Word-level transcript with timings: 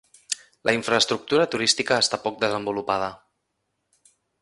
La 0.69 0.73
infraestructura 0.77 1.45
turística 1.55 2.01
esta 2.07 2.21
poc 2.25 2.43
desenvolupada. 2.47 3.15